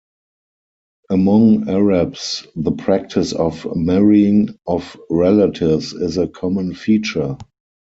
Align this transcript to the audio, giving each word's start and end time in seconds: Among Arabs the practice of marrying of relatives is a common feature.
Among 1.11 1.69
Arabs 1.69 2.47
the 2.55 2.71
practice 2.71 3.33
of 3.33 3.67
marrying 3.75 4.57
of 4.65 4.97
relatives 5.11 5.93
is 5.93 6.17
a 6.17 6.25
common 6.27 6.73
feature. 6.73 7.37